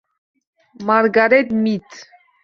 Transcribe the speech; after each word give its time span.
Margaret 0.87 1.51
Mid 1.51 1.85